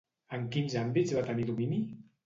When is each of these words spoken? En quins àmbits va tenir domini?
En 0.37 0.47
quins 0.55 0.77
àmbits 0.81 1.15
va 1.19 1.27
tenir 1.31 1.49
domini? 1.53 1.83